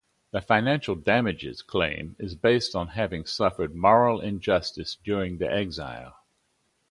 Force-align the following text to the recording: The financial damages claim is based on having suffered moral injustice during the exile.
The 0.31 0.41
financial 0.41 0.95
damages 0.95 1.61
claim 1.61 2.15
is 2.17 2.33
based 2.33 2.73
on 2.75 2.87
having 2.97 3.27
suffered 3.27 3.75
moral 3.75 4.19
injustice 4.19 4.97
during 5.03 5.37
the 5.37 5.45
exile. 5.47 6.15